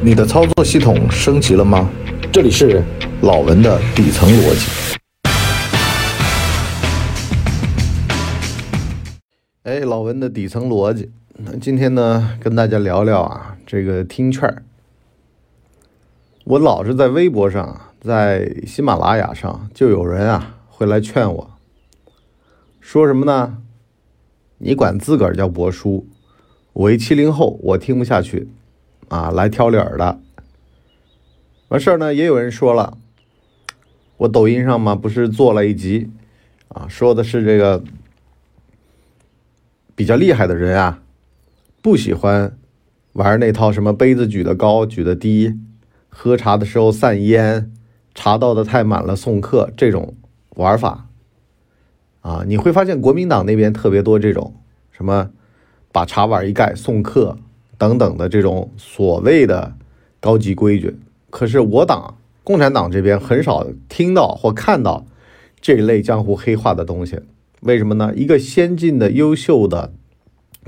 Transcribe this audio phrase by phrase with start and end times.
[0.00, 1.90] 你的操作系统升级了吗？
[2.32, 2.84] 这里是
[3.20, 4.96] 老文的底层逻辑。
[9.64, 14.62] 哎，老文的底层逻辑，那今天呢，跟大家聊聊啊，这个听劝儿。
[16.44, 21.50] 我老是在微博上，在喜马拉雅上，就有人啊会来劝我，
[22.80, 23.58] 说什么呢？
[24.58, 26.06] 你管自个儿叫博叔，
[26.72, 28.48] 我一七零后，我听不下去。
[29.08, 30.20] 啊，来挑理儿的。
[31.68, 32.96] 完事儿呢，也有人说了，
[34.18, 36.10] 我抖音上嘛不是做了一集，
[36.68, 37.82] 啊，说的是这个
[39.94, 41.02] 比较厉害的人啊，
[41.82, 42.56] 不喜欢
[43.12, 45.58] 玩那套什么杯子举得高举得低，
[46.08, 47.72] 喝茶的时候散烟，
[48.14, 50.14] 茶倒的太满了送客这种
[50.56, 51.08] 玩法。
[52.20, 54.54] 啊，你会发现国民党那边特别多这种
[54.90, 55.30] 什么
[55.92, 57.38] 把茶碗一盖送客。
[57.78, 59.74] 等等的这种所谓的
[60.20, 60.98] 高级规矩，
[61.30, 65.06] 可是我党共产党这边很少听到或看到
[65.60, 67.20] 这一类江湖黑话的东西。
[67.60, 68.12] 为什么呢？
[68.14, 69.92] 一个先进的、优秀的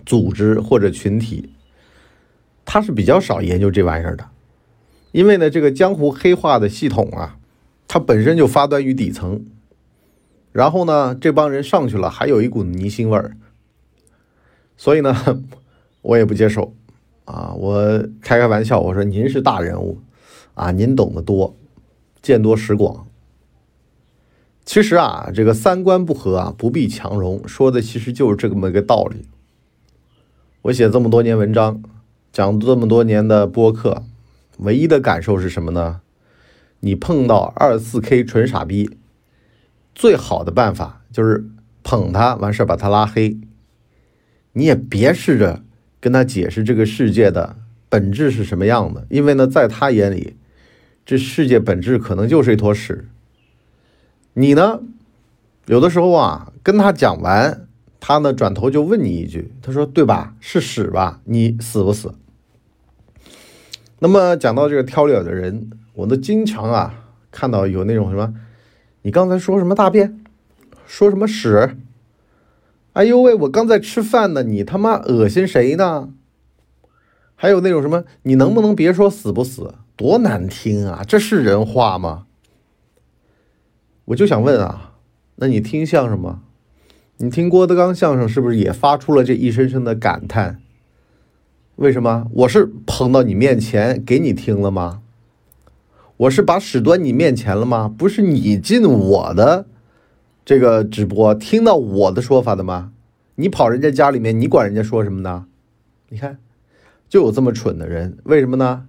[0.07, 1.51] 组织或者群体，
[2.65, 4.29] 他是比较少研究这玩意儿的。
[5.13, 7.39] 因为呢，这个江湖黑话的系统啊，
[7.89, 9.45] 它本身就发端于底层，
[10.53, 13.37] 然后呢，这帮人上去了，还有一股泥腥味儿，
[14.77, 15.43] 所以呢，
[16.03, 16.75] 我也不接受。
[17.31, 20.01] 啊，我开开玩笑，我说您是大人物，
[20.55, 21.57] 啊，您懂得多，
[22.21, 23.07] 见多识广。
[24.65, 29.29] 其实啊，这个三观不合啊，不必强融，说的其实就是这么一个道理。
[30.63, 31.81] 我写这么多年文章，
[32.33, 34.03] 讲这么多年的播客，
[34.59, 36.01] 唯一的感受是什么呢？
[36.81, 38.99] 你碰到二四 K 纯傻逼，
[39.95, 41.49] 最好的办法就是
[41.85, 43.39] 捧他，完事把他拉黑。
[44.55, 45.63] 你也别试着。
[46.01, 47.57] 跟他解释这个世界的
[47.89, 50.37] 本质是什么样的，因为呢，在他眼里，
[51.05, 53.07] 这世界本质可能就是一坨屎。
[54.33, 54.81] 你呢，
[55.67, 57.67] 有的时候啊，跟他讲完，
[57.99, 60.35] 他呢转头就问你一句，他说：“对吧？
[60.41, 61.21] 是屎吧？
[61.25, 62.15] 你死不死？”
[63.99, 66.95] 那么讲到这个挑理的人，我都经常啊
[67.31, 68.35] 看到有那种什么，
[69.03, 70.19] 你刚才说什么大便，
[70.87, 71.77] 说什么屎。
[72.95, 73.35] 哎呦喂！
[73.35, 76.11] 我刚在吃饭呢，你他妈恶心谁呢？
[77.37, 79.75] 还有那种什么，你能不能别说死不死？
[79.97, 81.05] 多难听啊！
[81.07, 82.27] 这是人话吗？
[84.07, 84.95] 我就想问啊，
[85.37, 86.43] 那你听相声吗？
[87.19, 90.61] 你听郭德纲相声是不是也发出了这一声声的感叹？
[91.77, 92.27] 为什么？
[92.33, 95.03] 我是捧到你面前给你听了吗？
[96.17, 97.89] 我是把屎端你面前了吗？
[97.89, 99.67] 不是你进我的。
[100.45, 102.93] 这个直播听到我的说法的吗？
[103.37, 105.47] 你跑人家家里面，你管人家说什么呢？
[106.09, 106.39] 你看，
[107.09, 108.87] 就有这么蠢的人，为什么呢？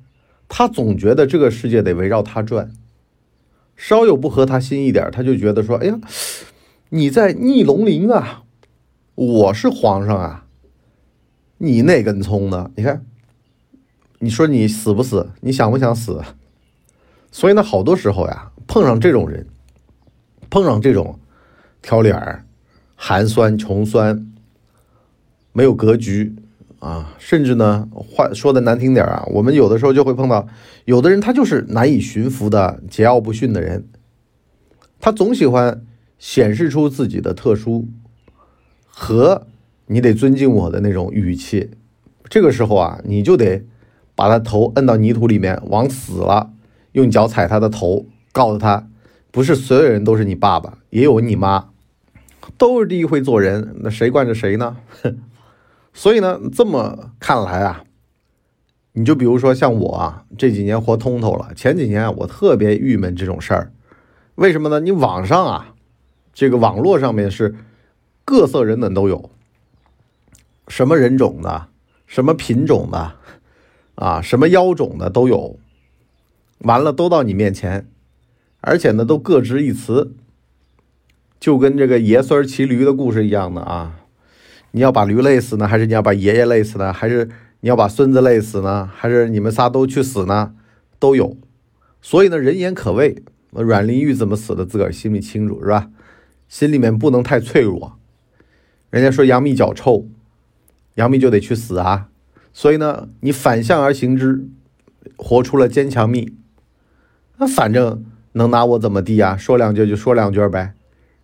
[0.49, 2.71] 他总觉得这个世界得围绕他转，
[3.77, 5.99] 稍有不合他心一点，他就觉得说：“哎呀，
[6.89, 8.43] 你在逆龙鳞啊，
[9.15, 10.47] 我是皇上啊，
[11.59, 12.71] 你那根葱呢？
[12.75, 13.05] 你看，
[14.19, 15.29] 你说你死不死？
[15.39, 16.21] 你想不想死？
[17.31, 19.47] 所以呢，好多时候呀，碰上这种人，
[20.49, 21.17] 碰上这种。
[21.81, 22.45] 挑脸儿，
[22.95, 24.27] 寒酸穷酸，
[25.51, 26.35] 没有格局
[26.79, 27.15] 啊！
[27.17, 30.47] 甚至呢，话说的难听点儿啊，我们有的时候就会碰到，
[30.85, 33.87] 有的人他就是难以驯服的桀骜不驯的人，
[34.99, 35.83] 他总喜欢
[36.19, 37.87] 显示出自己的特殊
[38.87, 39.47] 和
[39.87, 41.71] 你得尊敬我的那种语气。
[42.29, 43.65] 这个时候啊，你就得
[44.15, 46.53] 把他头摁到泥土里面，往死了，
[46.91, 48.87] 用脚踩他的头，告诉他，
[49.31, 51.70] 不是所有人都是你爸爸，也有你妈。
[52.57, 54.77] 都是第一回做人，那谁惯着谁呢？
[55.93, 57.83] 所以呢，这么看来啊，
[58.93, 61.53] 你就比如说像我啊，这几年活通透了。
[61.53, 63.71] 前几年我特别郁闷这种事儿，
[64.35, 64.79] 为什么呢？
[64.79, 65.75] 你网上啊，
[66.33, 67.55] 这个网络上面是
[68.23, 69.29] 各色人等都有，
[70.67, 71.67] 什么人种的，
[72.07, 73.15] 什么品种的，
[73.95, 75.59] 啊，什么妖种的都有，
[76.59, 77.87] 完了都到你面前，
[78.61, 80.15] 而且呢，都各执一词。
[81.41, 83.99] 就跟这个爷孙骑驴的故事一样的啊，
[84.73, 87.27] 你要把驴累死呢，还是你要把爷爷累死呢，还是
[87.61, 90.53] 你要把孙子累死呢，还是你们仨都去死呢？
[90.99, 91.35] 都有。
[91.99, 93.23] 所以呢，人言可畏。
[93.53, 95.89] 阮玲玉怎么死的，自个儿心里清楚，是吧？
[96.47, 97.97] 心里面不能太脆弱。
[98.91, 100.07] 人家说杨幂脚臭，
[100.95, 102.09] 杨幂就得去死啊。
[102.53, 104.45] 所以呢，你反向而行之，
[105.17, 106.35] 活出了坚强蜜。
[107.37, 109.35] 那反正能拿我怎么地啊？
[109.35, 110.75] 说两句就说两句呗。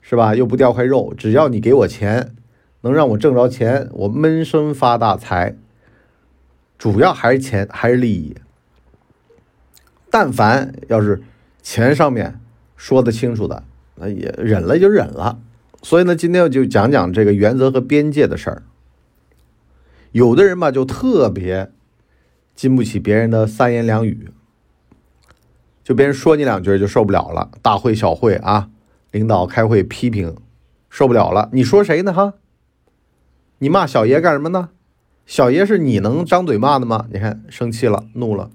[0.10, 0.34] 是吧？
[0.34, 2.34] 又不掉块肉，只要你给我钱，
[2.80, 5.58] 能让我挣着钱，我闷声发大财。
[6.78, 8.38] 主要还是钱，还是利益。
[10.10, 11.22] 但凡要是
[11.62, 12.40] 钱上面
[12.78, 13.66] 说得清楚的，
[13.96, 15.42] 那也忍了就忍了。
[15.84, 18.64] 所以呢，今天就讲讲这个原则和边界的事儿。
[20.14, 21.70] 有的人吧，就特别
[22.56, 24.30] 经不起别人的三言两语，
[25.84, 27.52] 就别人说你两句就受不了了。
[27.62, 28.70] 大会小会啊，
[29.12, 30.36] 领导开会批评，
[30.90, 31.50] 受不了了。
[31.54, 32.14] 你说谁呢？
[32.14, 32.34] 哈，
[33.60, 34.70] 你骂小爷干什么呢？
[35.26, 37.08] 小爷是你能张嘴骂的吗？
[37.12, 38.50] 你看生气了，怒了。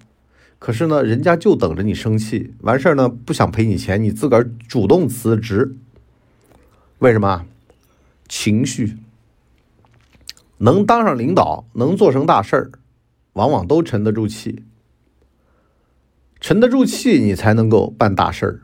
[0.59, 5.77] 可是呢，人家就等着你生气，完事儿呢，不想赔你钱，你自个儿主动辞职。
[6.99, 7.45] 为什么？
[8.29, 8.97] 情绪。
[10.59, 12.71] 能当上领导，能做成大事儿，
[13.33, 14.65] 往往都沉得住气。
[16.41, 18.61] 沉得住气，你才能够办大事儿。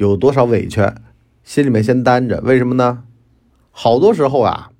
[0.00, 0.80] 有多少委屈，
[1.44, 2.40] 心里面先担着。
[2.40, 3.04] 为什么呢？
[3.70, 4.70] 好多时候啊，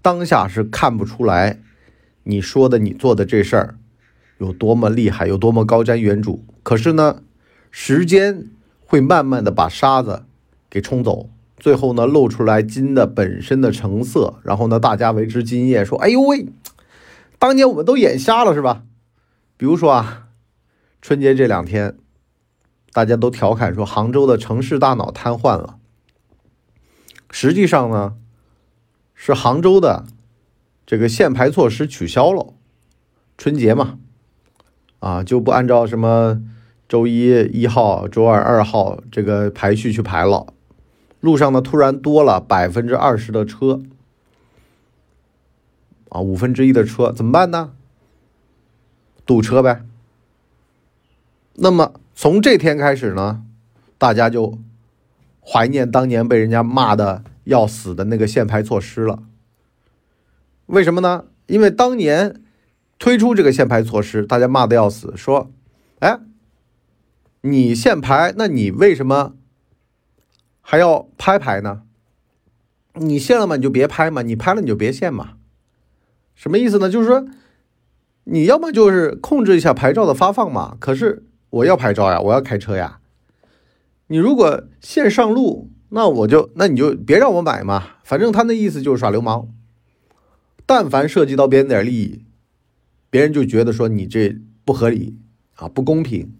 [0.00, 1.60] 当下是看不出来，
[2.22, 3.74] 你说的、你做的这事儿
[4.38, 6.40] 有多么厉害，有多么高瞻远瞩。
[6.62, 7.20] 可是呢，
[7.70, 8.46] 时间
[8.86, 10.24] 会慢慢的把沙子
[10.70, 11.28] 给冲走。
[11.58, 16.48] 最后呢，露出来金的本身的成色，然后呢，大家为之惊艳，说：“哎呦喂，
[17.38, 18.84] 当年我们都眼瞎了，是吧？”
[19.58, 20.28] 比如说啊，
[21.02, 21.98] 春节这两天，
[22.96, 25.76] 大家都调侃说杭州的城市大脑瘫痪了。
[27.30, 28.16] 实际上呢，
[29.14, 30.06] 是杭州的
[30.86, 32.54] 这个限牌措施取消了，
[33.36, 33.98] 春节嘛，
[35.00, 36.40] 啊，就不按照什么
[36.88, 40.46] 周一一号、周二二号这个排序去排了。
[41.20, 43.82] 路上呢，突然多了百分之二十的车，
[46.08, 47.74] 啊，五分之一的车怎么办呢？
[49.26, 49.84] 堵车呗。
[51.56, 53.44] 那么从这天开始呢，
[53.98, 54.58] 大家就
[55.40, 59.22] 怀念当年被人家骂的要死的那个限牌措施了。
[60.64, 61.26] 为什么呢？
[61.46, 62.42] 因为当年
[62.98, 65.52] 推出这个限牌措施，大家骂的要死，说
[66.00, 66.18] ：“哎，
[67.42, 69.34] 你限牌，那你为什么？”
[70.62, 71.82] 还要拍牌呢？
[72.94, 75.34] 你限了嘛，你就别拍嘛；你拍了，你就别限嘛。
[76.34, 76.88] 什么意思呢？
[76.88, 77.26] 就是说，
[78.24, 80.78] 你要么就是控制一下牌照的发放嘛。
[80.80, 81.26] 可是
[81.56, 82.98] 我要牌照呀，我要开车呀。
[84.08, 87.82] 你如果线上路，那我就那你就别让我买嘛。
[88.04, 89.48] 反正他那意思就是耍流氓。
[90.64, 92.24] 但凡涉及到别人点利益，
[93.08, 95.16] 别人就觉得说你这不合理
[95.54, 96.34] 啊，不公平。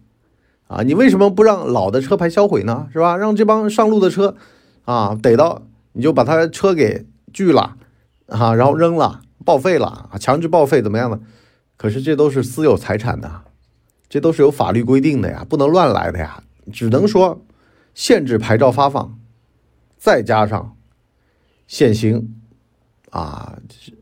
[0.67, 2.89] 啊，你为什么不让老的车牌销毁呢？
[2.91, 3.15] 是吧？
[3.15, 4.35] 让这帮上路的车，
[4.83, 7.77] 啊，逮到你就把他车给拒了，
[8.27, 11.21] 啊，然后扔了，报废了，啊，强制报废怎么样呢？
[11.77, 13.43] 可是这都是私有财产的，
[14.09, 16.43] 这都是有法律规定的呀，不能乱来的呀。
[16.71, 17.41] 只能说
[17.93, 19.17] 限制牌照发放，
[19.97, 20.75] 再加上
[21.67, 22.35] 限行，
[23.09, 23.59] 啊，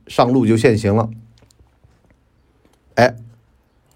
[0.08, 1.10] 上路就限行了。
[2.96, 3.16] 哎，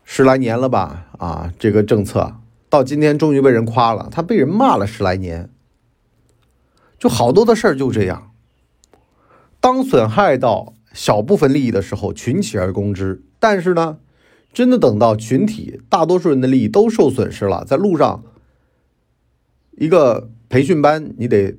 [0.03, 1.07] 十来年了吧？
[1.17, 2.35] 啊，这个政策。
[2.69, 5.50] 到今天终于被人夸了，他被人骂了十来年，
[7.00, 8.31] 就好多的事儿就这样。
[9.59, 13.23] 当损害到小部分利益的时候，群起而攻之。
[13.39, 13.97] 但是呢，
[14.51, 18.23] 真的等到群体大多数人的利益都受损失了，在路上
[19.77, 21.55] 一个培训班，你得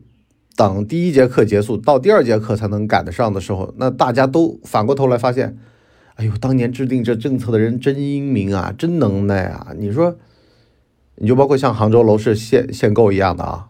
[0.57, 5.59] 等第一节课结束，到第二节课才能赶得上的时候，那大家都反过头来发现，
[6.15, 9.75] 哎呦，当年制定这政策的人真英明啊，真能耐啊！
[9.79, 10.17] 你说。
[11.23, 13.69] 你就包括像杭州楼市限限购一样的啊，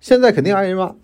[0.00, 0.94] 现在肯定挨人骂。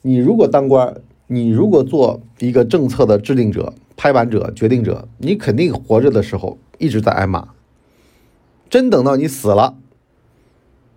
[0.00, 7.48] 你如果当官，你如果做一个政策的制定者、拍板者、决定者，你肯定活着的时候一直在挨骂。
[8.70, 9.76] 真等到你死了，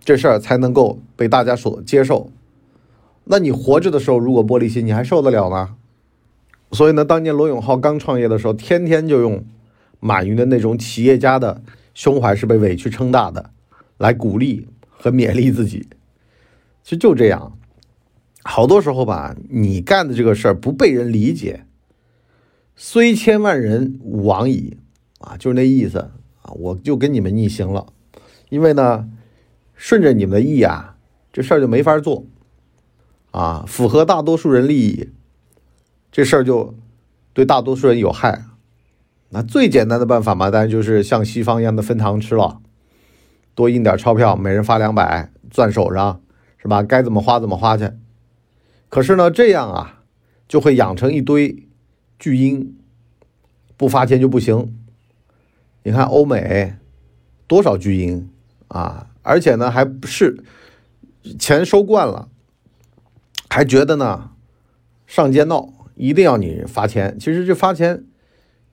[0.04, 2.30] 这事儿才能够被大家所接受。
[3.24, 5.76] 那你活着的时候，如果玻璃心，你还受得了吗？
[6.70, 9.44] 所以呢，当年罗永浩刚创业的时候，天天就用
[10.00, 11.60] 马云的那种企业家的
[11.92, 13.50] 胸怀是被委屈撑大的。
[13.98, 15.86] 来鼓励和勉励自己，
[16.82, 17.56] 其实就这样。
[18.42, 21.64] 好多时候吧，你干的这个事儿不被人理解，
[22.74, 24.78] 虽千万人吾往矣
[25.18, 25.98] 啊，就是那意思
[26.42, 26.52] 啊。
[26.54, 27.86] 我就跟你们逆行了，
[28.48, 29.08] 因为呢，
[29.74, 30.96] 顺着你们的意啊，
[31.32, 32.26] 这事儿就没法做
[33.30, 33.64] 啊。
[33.66, 35.08] 符合大多数人利益，
[36.10, 36.74] 这事儿就
[37.32, 38.44] 对大多数人有害。
[39.30, 42.60] 那最简单的办法嘛，当然就是像西方一样的分糖吃了。
[43.54, 46.20] 多印点钞票，每人发两百，攥手上，
[46.58, 46.82] 是吧？
[46.82, 47.90] 该怎么花怎么花去。
[48.90, 50.02] 可是呢，这样啊，
[50.46, 51.66] 就会养成一堆
[52.22, 52.76] 巨婴，
[53.76, 54.78] 不发钱就不行。
[55.82, 56.76] 你看欧美
[57.48, 58.30] 多少巨婴
[58.68, 59.08] 啊？
[59.22, 60.44] 而且呢，还不是
[61.36, 62.28] 钱收惯了，
[63.50, 64.30] 还觉得呢
[65.04, 67.18] 上街闹，一定要你发钱。
[67.18, 68.04] 其实这发钱，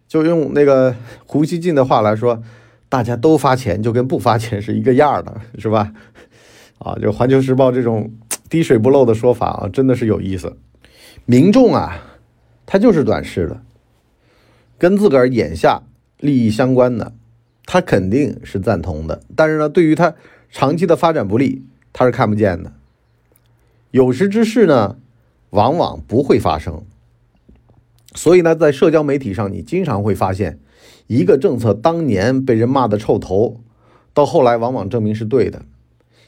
[0.08, 2.44] 就用那个 胡锡进的话来说。
[2.88, 5.92] 大家都发钱，就跟不发钱是一个样的，是吧？
[6.78, 8.12] 啊，就《环球时报》这种
[8.48, 10.56] 滴水不漏的说法啊，真的是有意思。
[11.26, 12.09] 民众啊，
[12.72, 13.64] 他就是短视的，
[14.78, 15.82] 跟自个儿眼下
[16.20, 17.14] 利益相关的，
[17.66, 19.24] 他肯定是赞同的。
[19.36, 20.14] 但是呢，对于他
[20.52, 22.72] 长期的发展不利，他是看不见的。
[23.90, 24.98] 有识之士呢，
[25.50, 26.84] 往往不会发生。
[28.14, 30.60] 所以呢，在社交媒体上，你经常会发现，
[31.08, 33.62] 一个政策当年被人骂的臭头，
[34.14, 35.64] 到后来往往证明是对的，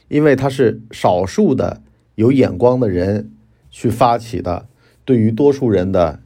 [0.08, 1.82] 因为它是少数的
[2.16, 3.30] 有眼光的人
[3.70, 4.66] 去发起的。
[5.04, 6.20] 对于多数人的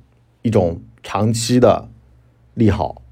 [0.46, 1.88] 一种长期的
[2.54, 3.02] 利好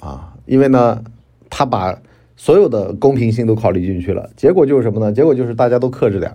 [0.00, 1.04] 啊，因为呢，
[1.50, 2.00] 他把
[2.34, 5.12] 所有的公平性都考虑进去了，结果就是什么呢？
[5.12, 6.34] 结果就是大家都克制点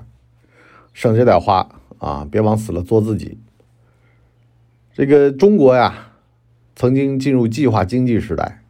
[0.94, 3.40] 省着点花啊，别往死了做自己。
[4.94, 6.12] 这个中国呀，
[6.76, 8.62] 曾经进入计划经济时代。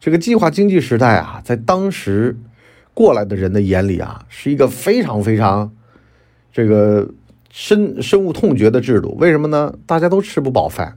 [0.00, 2.36] 这个计划经济时代啊，在当时
[2.92, 5.70] 过来的人的眼里啊，是一个非常非常
[6.52, 7.08] 这个。
[7.50, 9.76] 深深恶痛绝的制度，为什么呢？
[9.84, 10.96] 大家都吃不饱饭。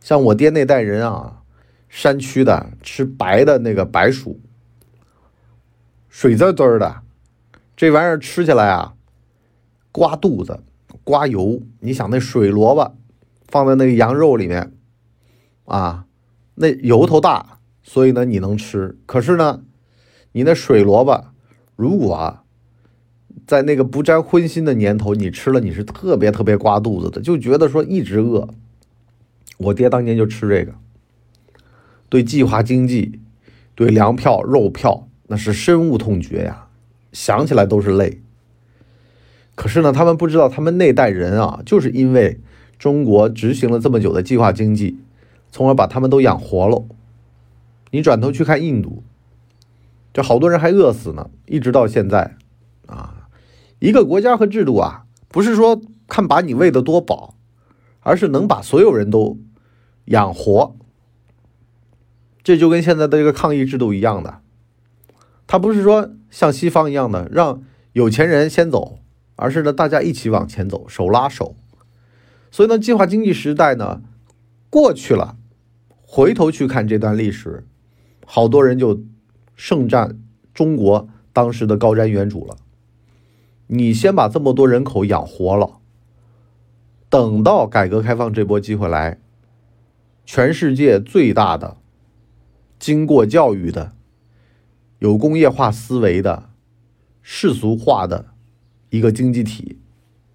[0.00, 1.42] 像我爹那代人啊，
[1.88, 4.40] 山区的吃白的那个白薯，
[6.08, 7.02] 水滋滋的，
[7.76, 8.94] 这玩意儿吃起来啊，
[9.92, 10.60] 刮肚子，
[11.04, 11.62] 刮油。
[11.80, 12.96] 你想那水萝卜
[13.48, 14.72] 放在那个羊肉里面
[15.66, 16.06] 啊，
[16.54, 18.98] 那油头大，所以呢你能吃。
[19.06, 19.62] 可是呢，
[20.32, 21.26] 你那水萝卜
[21.76, 22.43] 如果
[23.46, 28.48] 在那个不沾荤腥的年头，你吃了你是特别特别刮肚子的，就觉得说一直饿。
[29.58, 30.74] 我爹当年就吃这个，
[32.08, 33.20] 对计划经济、
[33.74, 36.66] 对粮票、肉票那是深恶痛绝呀，
[37.12, 38.20] 想起来都是泪。
[39.54, 42.40] 可是呢，他们不知道，他们那代人啊，就是因为
[42.78, 44.98] 中国执行了这么久的计划经济，
[45.52, 46.84] 从而把他们都养活了。
[47.92, 49.04] 你转头去看印度，
[50.12, 52.34] 这好多人还饿死呢，一直到现在
[52.86, 53.13] 啊。
[53.84, 57.34] 一个国家和制度啊，不是说看把你喂得多饱，
[58.00, 59.38] 而是能把所有人都
[60.06, 60.74] 养活。
[62.42, 64.40] 这就跟现在的这个抗疫制度一样的，
[65.46, 67.62] 它不是说像西方一样的让
[67.92, 69.00] 有钱人先走，
[69.36, 71.54] 而是呢大家一起往前走，手拉手。
[72.50, 74.00] 所以呢，计划经济时代呢
[74.70, 75.36] 过去了，
[76.00, 77.66] 回头去看这段历史，
[78.24, 79.02] 好多人就
[79.54, 80.18] 盛赞
[80.54, 82.56] 中国当时的高瞻远瞩了。
[83.66, 85.80] 你先把这么多人口养活了，
[87.08, 89.18] 等到改革开放这波机会来，
[90.26, 91.78] 全世界最大的、
[92.78, 93.92] 经过教育的、
[94.98, 96.50] 有工业化思维的、
[97.22, 98.26] 世俗化的
[98.90, 99.78] 一个经济体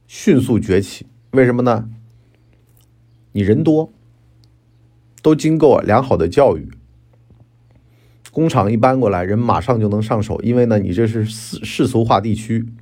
[0.07, 1.05] 迅速崛起。
[1.31, 1.87] 为什么呢？
[3.33, 3.93] 你人多，
[5.21, 6.71] 都经过良好的教育，
[8.31, 12.73] 工厂一搬过来，人马上就能上手，因为呢，你这是世世俗化地区。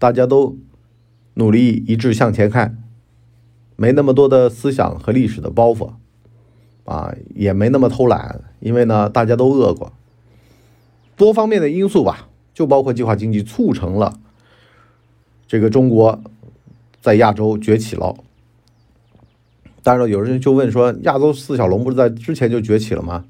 [0.00, 0.56] 大家都
[1.34, 2.82] 努力一致向前看，
[3.76, 5.90] 没那么多的思想和历史的包袱，
[6.86, 9.92] 啊，也没那么偷懒，因为呢，大家都饿过，
[11.16, 14.18] 多方面的因素吧，就包括计划经济促成了
[15.46, 16.18] 这个中国
[17.02, 18.16] 在亚洲崛起了。
[19.82, 23.26] 当然，有人就问说，亚洲四小龙不是在之前就崛起了吗？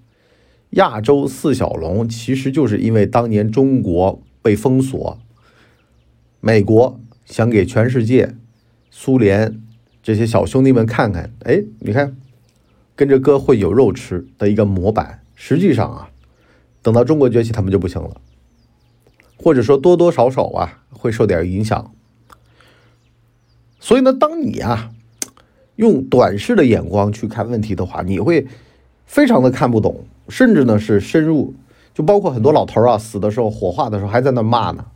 [0.71, 5.19] 亚洲四小龙其实就是因为当年中国被封锁。
[6.41, 8.35] 美国想给全世界、
[8.91, 9.61] 苏联
[10.03, 12.17] 这些小兄弟们看看，哎，你看，
[12.97, 15.21] 跟着哥会有肉吃的一个模板。
[15.35, 16.11] 实际上啊，
[16.83, 18.21] 等到中国崛起，他们就不行了，
[19.37, 21.93] 或者说多多少少啊会受点影响。
[23.79, 24.91] 所以呢，当你啊
[25.77, 28.47] 用短视的眼光去看问题的话，你会
[29.05, 31.55] 非常的看不懂，甚至呢是深入，
[31.93, 34.87] 就包括很多老头啊死的时候火化的时候还在那骂呢。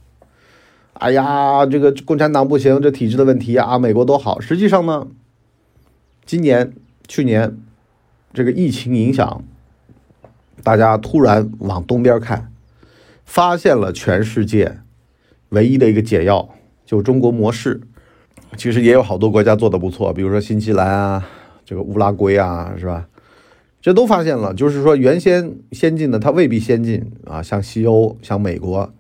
[0.95, 4.41] 哎呀，这个共产党不行，这体制的问题啊，美国多好。
[4.41, 5.09] 实际上呢，
[6.25, 6.73] 今年、
[7.09, 7.57] 去年
[8.33, 9.43] 这个疫情影响，
[10.63, 12.51] 大家突然往东边看，
[13.25, 14.79] 发现了全世界
[15.51, 16.49] 唯一的一个解药，
[16.87, 17.81] 就中国模式。
[18.57, 21.29] 其实也有好多国家做的不错，比如说新西兰啊，
[21.65, 23.09] 这个乌拉圭啊，是吧？
[23.83, 28.95] 这都发现了，就是说原先先进的它未必先进啊，像西欧、像美国。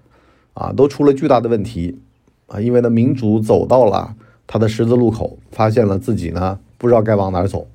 [0.54, 1.98] 啊，都出了巨大的问题
[2.46, 2.60] 啊！
[2.60, 7.68] 因为呢，民主走到了他的十字路口，发现了自己呢不知道该往哪儿走。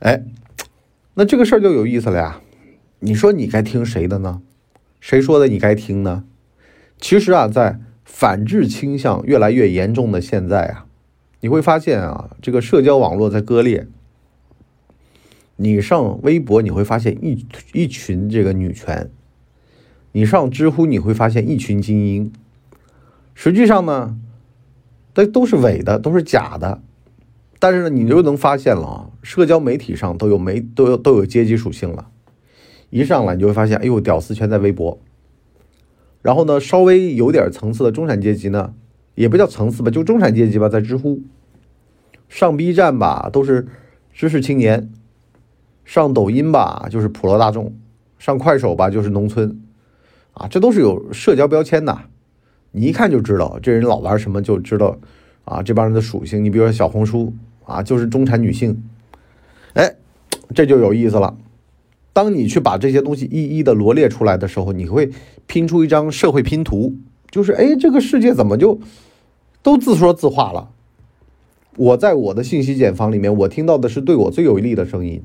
[0.00, 0.24] 哎，
[1.14, 2.40] 那这个事儿就有意思了呀！
[3.00, 4.40] 你说你该听谁的呢？
[5.00, 6.24] 谁说的你该听呢？
[7.00, 10.86] 其实啊，在反制倾向越来越严重的现在啊，
[11.40, 13.86] 你会发现啊，这个社交网络在割裂，
[15.56, 19.10] 你上微博你会发现一一群这个女权，
[20.18, 22.32] 你上知乎你会发现一群精英。
[23.36, 24.18] 实际上呢，
[25.14, 26.82] 都都是伪的，都是假的。
[27.60, 32.08] 但是呢，你就能发现了啊，社交媒体上都有媒都有都有阶级属性了。
[32.90, 34.98] 一上来你就会发现，哎呦，屌丝全在微博。
[36.20, 38.74] 然后呢，稍微有点层次的中产阶级呢，
[39.14, 41.22] 也不叫层次吧，就中产阶级吧，在知乎。
[42.28, 43.68] 上 B 站吧，都是
[44.12, 44.88] 知识青年；
[45.84, 47.66] 上抖音吧，就是普罗大众；
[48.18, 49.60] 上快手吧，就是农村。
[50.38, 51.98] 啊，这都是有社交标签的，
[52.70, 54.96] 你一看就知道这人老玩什么，就知道
[55.44, 56.44] 啊这帮人的属性。
[56.44, 58.82] 你比如说小红书啊，就是中产女性。
[59.74, 59.96] 哎，
[60.54, 61.36] 这就有意思了。
[62.12, 65.10] 当你去把这些东西一一的罗列出来的时候，你会
[65.46, 66.94] 拼出一张社会拼图，
[67.30, 68.80] 就是哎，这个世界怎么就
[69.62, 70.70] 都自说自话了？
[71.76, 75.22] 我在我的信息茧房里面，我听到的是对我最有利的声音。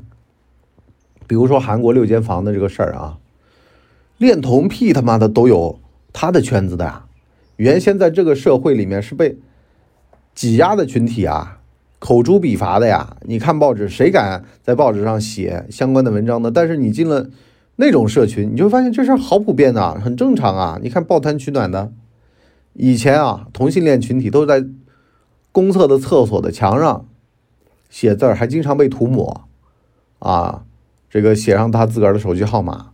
[1.25, 3.17] 比如说韩国六间房的这个事儿啊，
[4.17, 5.79] 恋童癖他妈的都有
[6.11, 7.05] 他的圈子的呀。
[7.57, 9.37] 原先在这个社会里面是被
[10.33, 11.59] 挤压的群体啊。
[11.99, 13.15] 口诛笔伐的呀！
[13.21, 16.51] 你看报纸，谁敢在报纸上写相关的文章呢？
[16.53, 17.29] 但是你进了
[17.77, 20.77] 那种社群，你就会发现这事儿好普遍呐，很正常啊。
[20.83, 21.93] 你看抱团取暖的，
[22.73, 24.67] 以前啊，同性恋群体都是在
[25.53, 27.05] 公厕的厕所的墙上
[27.89, 29.45] 写字儿，还经常被涂抹
[30.19, 30.65] 啊，
[31.09, 32.91] 这个写上他自个儿的手机号码，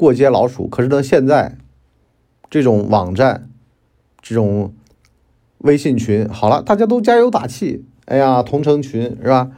[0.00, 0.66] 过街老鼠。
[0.66, 1.58] 可是呢，现在
[2.48, 3.50] 这种网站、
[4.22, 4.72] 这种
[5.58, 7.84] 微信群，好了，大家都加油打气。
[8.06, 9.50] 哎呀，同城群是吧？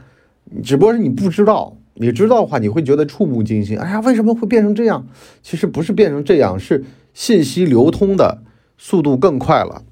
[0.61, 3.79] 只不过是你不知道，你知道的话，你会觉得触目惊心。
[3.79, 5.07] 哎呀，为什么会变成这样？
[5.41, 6.83] 其实不是变成这样，是
[7.13, 8.43] 信息流通的
[8.77, 9.83] 速度更快了，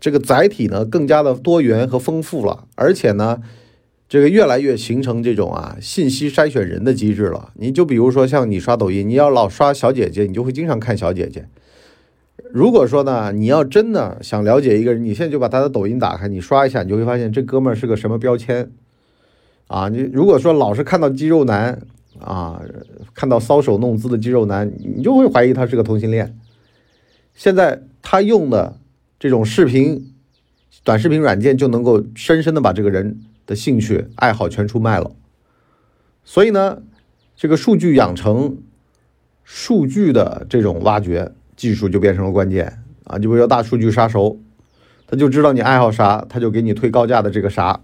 [0.00, 3.40] 这个载体呢更加的多元和丰富了，而且呢，
[4.14, 7.50] 这个越来越形成这种啊信息筛选人的机制了。
[7.54, 11.48] 你就比如说像你刷抖音，你要老刷小姐姐，你就会经常看小姐姐。
[12.52, 18.70] 如果说呢，你要真的想了解一个人，你现在就把他的抖音打开，你刷一下，你就会发现这哥们儿是个什么标签
[19.66, 19.88] 啊？
[19.88, 21.82] 你如果说老是看到肌肉男
[22.20, 22.62] 啊，
[23.14, 26.38] 看到搔首弄姿的肌肉男，你就会怀疑他是个同性恋。
[27.34, 28.78] 现在他用的
[29.18, 30.14] 这种视频、
[30.84, 35.12] 短视频软件就能够深深的把这个人的兴趣爱好全出卖了。
[36.24, 36.82] 所以呢，
[37.36, 38.58] 这个数据养成、
[39.42, 41.32] 数据的这种挖掘。
[41.56, 43.16] 技术就变成了关键啊！
[43.16, 44.40] 就比如说大数据杀熟，
[45.06, 47.80] 他就知道你爱好啥，他就给你推高价的这个啥。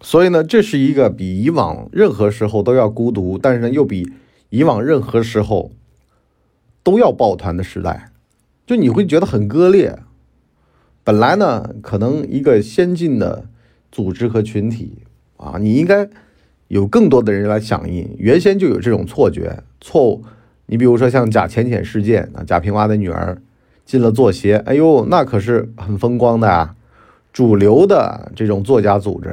[0.00, 4.12] 所以呢，这是一个比以往任何时候都要孤独，但是呢，又比
[4.50, 5.72] 以往任何时候
[6.84, 8.12] 都要抱团的时代。
[8.64, 9.98] 就你会觉得很割裂。
[11.02, 13.46] 本来呢，可能一个先进的
[13.90, 14.98] 组织和群体
[15.36, 16.08] 啊，你应该
[16.68, 18.14] 有更多的人来响应。
[18.18, 20.24] 原先就有这种错觉、错误。
[20.66, 23.40] 你比如说像贾浅浅事件啊，贾平凹的女儿
[23.86, 26.76] 进了作协，哎呦，那可是很风光的啊，
[27.32, 29.30] 主流的这种作家组织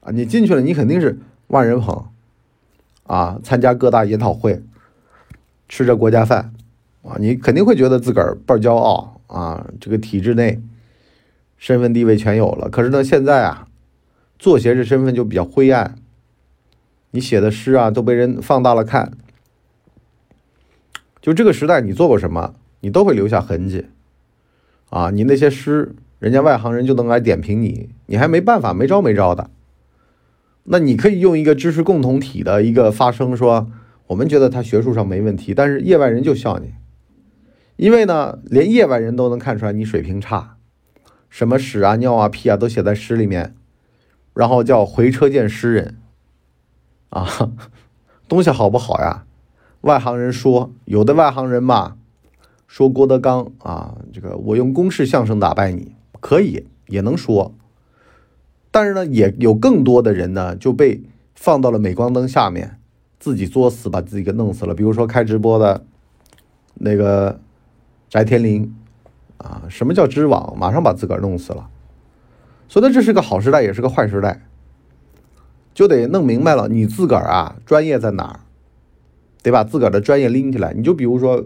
[0.00, 2.06] 啊，你进去了，你肯定是万人捧
[3.04, 4.62] 啊，参加各大研讨会，
[5.68, 6.54] 吃着国家饭
[7.02, 10.58] 啊，你肯定会觉得自个儿倍儿骄傲啊，这个体制内
[11.58, 12.70] 身份地位全有了。
[12.70, 13.68] 可是呢，现在啊，
[14.42, 15.94] 作协这身份就比较灰暗，
[17.12, 19.12] 你写的诗啊都被人放大了看。
[21.20, 23.86] 就这个时代，你做过什么，你都会留下痕迹，
[24.90, 29.48] 啊，你那些诗，人家外行人就能来点评你，你还没办法，没招没招的。
[30.64, 33.70] 那你可以用一个知识共同体的一个发声说，
[34.08, 36.72] 我们觉得他学术上没问题，但是业外人就笑你，
[37.76, 40.56] 因为呢，连业外人都能看出来你水平差，
[41.30, 43.54] 什么屎啊、尿啊、屁啊都写在诗里面，
[44.34, 45.98] 然后叫回车见诗人，
[47.10, 47.52] 啊，
[48.28, 49.24] 东西好不好呀？
[49.82, 51.96] 外行人说，有的外行人嘛，
[52.66, 57.52] 说郭德纲啊，这个我用公式相声打败你，可以也能说，
[58.70, 61.02] 但是呢，也有更多的人呢就被
[61.34, 62.78] 放到了镁光灯下面，
[63.18, 64.74] 自己作死，把自己给弄死了。
[64.74, 65.84] 比如说开直播的
[66.74, 67.40] 那个
[68.08, 68.74] 翟天临
[69.36, 70.56] 啊，什么叫知网？
[70.56, 71.68] 马上把自个儿弄死了。
[72.72, 74.46] 所以呢，这是个好时代，也是个坏时代，
[75.74, 78.40] 就得弄明白了，你自个儿啊，专业在哪儿？
[79.42, 80.72] 得把自个儿的专业拎起来。
[80.72, 81.44] 你就比如说，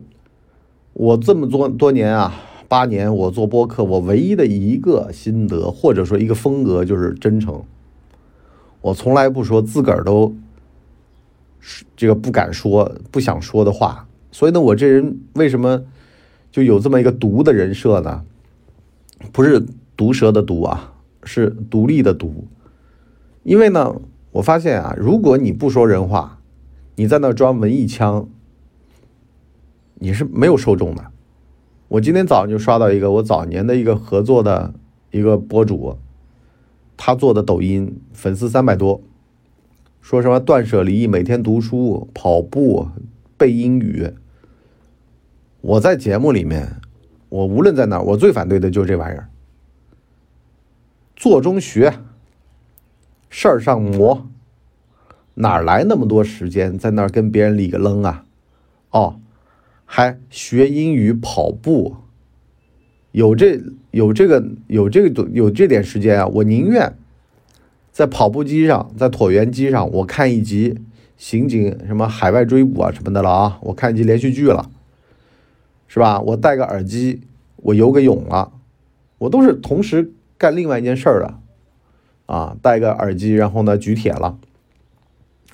[0.92, 2.32] 我这么多多年啊，
[2.68, 7.60] 八年我做播客，我唯一的一个心得或者说一个风格就是真诚。
[8.80, 10.32] 我从来不说自个儿都
[11.96, 14.06] 这个不敢说、不想说的话。
[14.30, 15.82] 所以呢，我这人为什么
[16.52, 18.22] 就有这么一个毒的人设呢？
[19.32, 20.92] 不是毒蛇的毒啊，
[21.26, 22.46] 是独立的独。
[23.42, 24.00] 因为呢，
[24.32, 26.40] 我发现啊，如果你不说人话，
[26.94, 28.26] 你在那装文艺腔，
[29.96, 31.04] 你是没有受众的。
[31.88, 34.74] 我今天早上就刷到一个我早年的一个合作的
[35.10, 35.98] 一个博主，
[36.96, 39.00] 他做的抖音粉丝三百多，
[40.00, 42.88] 说什么断舍离、每天读书、跑步、
[43.36, 44.10] 背英语。
[45.60, 46.80] 我在节目里面，
[47.28, 49.28] 我无论在哪，我最反对的就是这玩意儿。
[51.28, 51.94] 做中学，
[53.28, 54.28] 事儿上磨，
[55.34, 58.24] 哪来那么多时间在那儿跟别人理个楞啊？
[58.90, 59.18] 哦。
[59.84, 61.96] 还学英语、跑步，
[63.10, 63.60] 有这
[63.90, 66.26] 有这个有这个有这点时间啊！
[66.26, 66.96] 我宁愿
[67.90, 70.78] 在跑步机上，在椭圆机上，我看一集
[71.16, 73.58] 刑警什么海外追捕啊什么的了啊！
[73.62, 74.70] 我看一集连续剧了，
[75.88, 76.20] 是吧？
[76.20, 77.22] 我戴个耳机，
[77.56, 78.52] 我游个泳了，
[79.18, 81.34] 我都是同时干另外一件事儿的
[82.26, 82.56] 啊！
[82.60, 84.38] 戴个耳机，然后呢举铁了，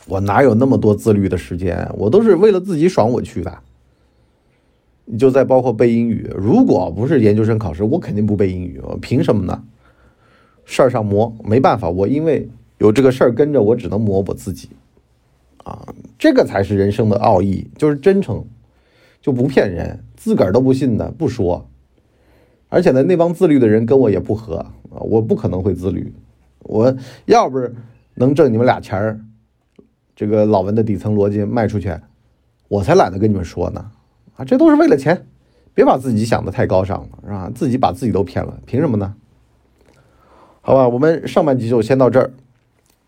[0.06, 1.90] 我哪有那么多自律的时间？
[1.94, 3.58] 我都是为了自己爽我去的。
[5.04, 8.80] 你就再包括背英语，如果不是研究生考试，我肯定不背英语。
[8.82, 9.64] 我凭什么呢？
[10.64, 14.70] 事儿上磨，没办法，我因为有这个事儿跟着，我只能磨我自己。
[15.64, 18.44] 啊，这个才是人生的奥义，就是真诚，
[19.20, 21.68] 就不骗人，自个儿都不信的不说。
[22.72, 24.56] 而且呢，那帮自律的人跟我也不合
[24.90, 26.11] 啊，我不可能会自律。
[26.61, 27.74] 我要不是
[28.14, 29.20] 能挣你们俩钱儿，
[30.16, 31.94] 这个老文的底层逻辑卖出去，
[32.68, 33.90] 我才懒得跟你们说呢。
[34.37, 35.26] 啊，这都是为了钱，
[35.74, 37.52] 别把自己想的太高尚了，是吧？
[37.54, 39.14] 自己把自己都骗了，凭什么呢？
[40.62, 42.32] 好吧，我们上半集就先到这儿。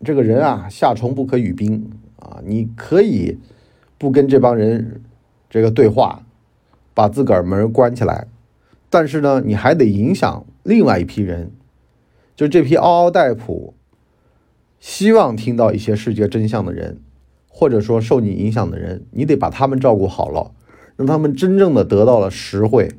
[0.03, 3.39] 这个人啊，夏虫不可语冰啊，你可以
[3.97, 5.01] 不跟这帮人
[5.49, 6.21] 这个对话，
[6.93, 8.27] 把自个儿门关起来，
[8.95, 11.51] 但是呢，你还得影响另外一批人，
[12.33, 13.73] 就这批嗷嗷待哺，
[14.79, 17.01] 希望听到一些世界真相的人，
[17.49, 20.53] 或者说受你影响的人，你得把他们照顾好了。
[20.95, 22.89] 让他们真正的得到了实惠，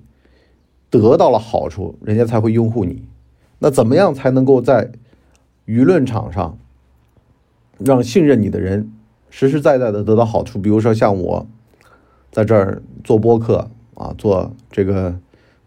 [0.91, 3.03] 得到了好处，人家才会拥护你。
[3.61, 4.93] 那怎么样才能够在
[5.65, 6.59] 舆论场上
[7.79, 8.93] 让信任你的人
[9.31, 10.59] 实实在在的得到好处？
[10.59, 11.47] 比如说像我
[12.31, 15.19] 在这儿做播客啊，做这个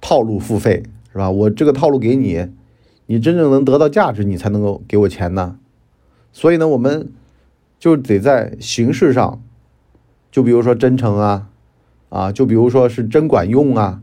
[0.01, 1.29] 套路付费是吧？
[1.29, 2.47] 我这个套路给你，
[3.07, 5.57] 你真正能得到价值，你才能够给我钱呢。
[6.31, 7.11] 所以呢，我们
[7.79, 9.41] 就得在形式上，
[10.31, 11.49] 就比如说真诚啊。
[12.09, 14.01] 啊，就比如说是真管用啊，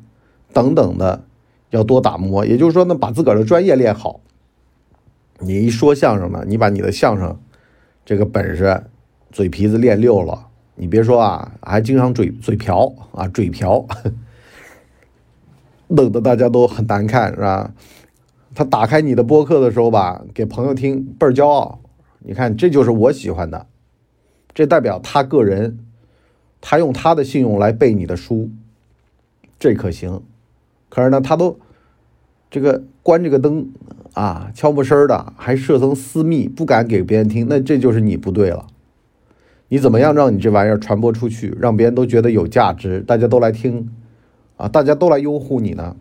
[0.53, 1.25] 等等的，
[1.71, 2.47] 要多打磨。
[2.47, 4.21] 也就是说呢，把自个儿的专业练好。
[5.41, 7.37] 你一说相声呢，你把你的相声
[8.05, 8.85] 这个本事、
[9.33, 13.85] 嘴皮子练溜了，你别说啊，还经常嘴嘴瓢啊，嘴瓢，
[15.89, 17.73] 弄得大家都很难看，是吧？
[18.55, 21.81] 他打开你的播客的时候吧，给朋友听倍儿骄傲。
[22.21, 23.67] 你看，这就是我喜欢的，
[24.55, 25.79] 这代表他个人。
[26.69, 28.51] 他用他的信用来背你的书，
[29.57, 30.23] 这可行。
[30.89, 31.59] 可是呢，他都
[32.51, 33.71] 这个关这个灯
[34.15, 37.47] 啊，悄没声儿的，还设成私密，不敢给别人听。
[37.49, 38.67] 那这就是你不对了。
[39.69, 43.89] 你怎么样让你这玩意儿传播出去，让别人都觉得有价值，大家都来听
[44.57, 45.97] 啊，大家都来拥护你呢？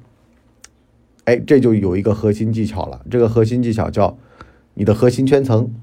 [1.26, 3.02] 哎，这就有一个核心技巧了。
[3.10, 4.18] 这个核心技巧叫
[4.76, 5.74] 你的核心圈层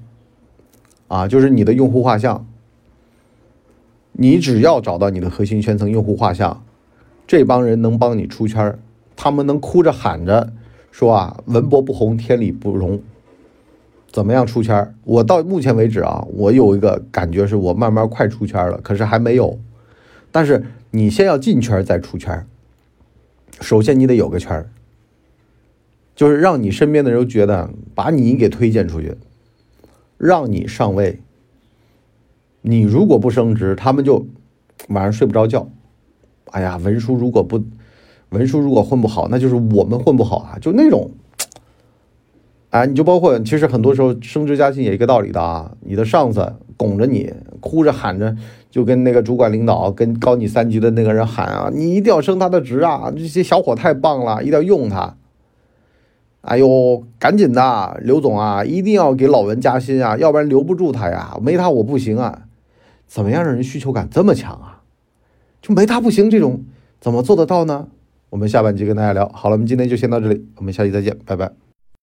[1.09, 2.47] 啊，就是你的用户画像。
[4.13, 6.63] 你只要找到你的核心圈层用户画像，
[7.27, 8.79] 这帮人能帮你出圈
[9.17, 10.53] 他们能哭着喊着
[10.91, 13.01] 说啊，文博不红，天理不容。
[14.13, 19.59] 怎么样出圈我到目前为止啊，我有一个感觉是我慢慢快出圈了，可是还没有。
[20.31, 22.47] 但是你先要进圈再出圈
[23.63, 24.69] 首先你得有个圈儿
[26.15, 29.17] 就是让你身边的人觉得把你给推荐出去，
[30.19, 31.21] 让你上位。
[32.61, 34.27] 你如果不升职，他们就
[34.89, 35.69] 晚上睡不着觉。
[36.51, 37.65] 哎呀，文书如果不
[38.29, 41.11] 文书如果混不好，那就是我们混不好啊，就那种。
[42.71, 45.75] 哎，你就包括其实很多时候升职加薪也一个道理的啊。
[45.81, 48.37] 你的上司拱着你，哭着喊着，
[48.73, 53.13] 就跟那个主管领导跟高你三级的那个人喊啊，你一定要升他的职啊！
[53.15, 55.15] 这些小伙太棒了，一定要用他。
[56.41, 62.45] 哎呦，赶紧的，刘总啊，一定要给老文加薪啊，要不然留不住他呀，没他我不行啊。
[63.07, 64.81] 怎么样让人需求感这么强啊？
[65.61, 66.65] 就没他不行这种
[66.99, 67.89] 怎么做得到呢？
[68.31, 69.31] 我们下半集跟大家聊。
[69.35, 71.62] 好了，我们今天就先到这里，我们下期再见，拜拜。